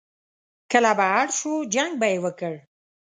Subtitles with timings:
[0.71, 2.53] کله به اړ شو، جنګ به یې وکړ.